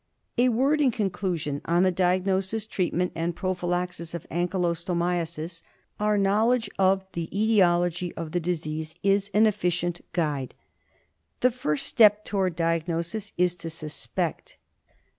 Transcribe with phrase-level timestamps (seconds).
[0.39, 5.61] A word in conclusion on the diagnosis, treatment, and prophylaxis of Ankylostomiasis.
[5.99, 10.55] Our knowledge of the etiology of the disease is an efficient guide.
[11.41, 14.57] The first step towards diagnosis is to suspect.